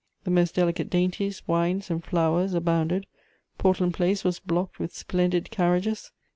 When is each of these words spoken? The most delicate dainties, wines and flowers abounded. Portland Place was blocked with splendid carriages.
The 0.23 0.31
most 0.31 0.55
delicate 0.55 0.89
dainties, 0.89 1.47
wines 1.47 1.91
and 1.91 2.03
flowers 2.03 2.55
abounded. 2.55 3.05
Portland 3.59 3.93
Place 3.93 4.23
was 4.23 4.39
blocked 4.39 4.79
with 4.79 4.95
splendid 4.95 5.51
carriages. 5.51 6.11